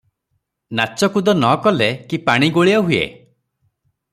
ନାଚକୁଦ 0.79 1.35
ନ 1.35 1.51
କଲେ 1.67 1.89
କି 2.13 2.21
ପାଣି 2.31 2.51
ଗୋଳିଆ 2.57 2.81
ହୁଏ? 2.89 3.07